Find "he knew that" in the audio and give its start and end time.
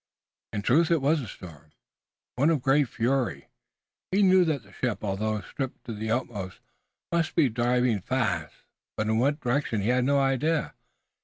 4.11-4.63